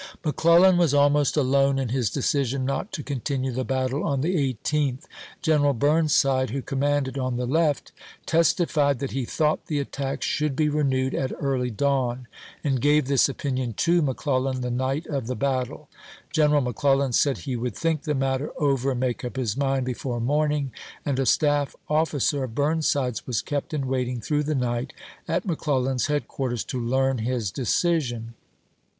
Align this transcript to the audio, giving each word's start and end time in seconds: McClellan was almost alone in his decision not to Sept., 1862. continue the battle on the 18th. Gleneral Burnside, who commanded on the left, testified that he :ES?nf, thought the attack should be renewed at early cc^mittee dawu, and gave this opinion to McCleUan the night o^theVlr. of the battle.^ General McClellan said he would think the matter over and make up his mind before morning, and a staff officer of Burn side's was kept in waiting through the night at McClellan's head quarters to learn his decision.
McClellan 0.25 0.77
was 0.77 0.95
almost 0.95 1.37
alone 1.37 1.77
in 1.77 1.89
his 1.89 2.09
decision 2.09 2.65
not 2.65 2.91
to 2.91 3.03
Sept., 3.03 3.11
1862. 3.11 3.13
continue 3.13 3.51
the 3.51 3.63
battle 3.63 4.03
on 4.03 4.21
the 4.21 4.53
18th. 4.63 5.03
Gleneral 5.43 5.77
Burnside, 5.77 6.49
who 6.49 6.63
commanded 6.63 7.19
on 7.19 7.37
the 7.37 7.45
left, 7.45 7.91
testified 8.25 8.97
that 8.97 9.11
he 9.11 9.21
:ES?nf, 9.21 9.29
thought 9.29 9.67
the 9.67 9.79
attack 9.79 10.23
should 10.23 10.55
be 10.55 10.69
renewed 10.69 11.13
at 11.13 11.31
early 11.39 11.69
cc^mittee 11.69 11.75
dawu, 11.75 12.25
and 12.63 12.81
gave 12.81 13.05
this 13.05 13.29
opinion 13.29 13.73
to 13.73 14.01
McCleUan 14.01 14.61
the 14.61 14.71
night 14.71 15.03
o^theVlr. 15.03 15.15
of 15.17 15.27
the 15.27 15.35
battle.^ 15.35 15.85
General 16.33 16.61
McClellan 16.61 17.13
said 17.13 17.37
he 17.37 17.55
would 17.55 17.75
think 17.75 18.01
the 18.01 18.15
matter 18.15 18.49
over 18.57 18.89
and 18.93 18.99
make 18.99 19.23
up 19.23 19.35
his 19.37 19.55
mind 19.55 19.85
before 19.85 20.19
morning, 20.19 20.71
and 21.05 21.19
a 21.19 21.27
staff 21.27 21.75
officer 21.87 22.43
of 22.43 22.55
Burn 22.55 22.81
side's 22.81 23.27
was 23.27 23.43
kept 23.43 23.71
in 23.71 23.85
waiting 23.85 24.19
through 24.19 24.41
the 24.45 24.55
night 24.55 24.93
at 25.27 25.45
McClellan's 25.45 26.07
head 26.07 26.27
quarters 26.27 26.63
to 26.63 26.83
learn 26.83 27.19
his 27.19 27.51
decision. 27.51 28.33